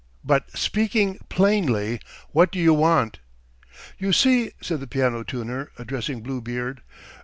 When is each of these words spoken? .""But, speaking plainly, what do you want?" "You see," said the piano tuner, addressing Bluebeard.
.""But, 0.33 0.49
speaking 0.57 1.19
plainly, 1.29 1.99
what 2.31 2.51
do 2.51 2.57
you 2.57 2.73
want?" 2.73 3.19
"You 3.99 4.11
see," 4.13 4.51
said 4.59 4.79
the 4.79 4.87
piano 4.87 5.21
tuner, 5.21 5.69
addressing 5.77 6.21
Bluebeard. 6.23 6.81